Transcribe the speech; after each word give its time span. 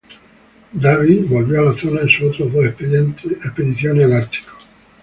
Davis 0.73 1.29
volvió 1.29 1.59
a 1.59 1.65
la 1.65 1.77
zona 1.77 2.01
en 2.01 2.09
sus 2.09 2.41
otras 2.41 2.51
dos 2.51 2.65
expediciones 2.65 4.03
al 4.05 4.13
ártico. 4.13 4.53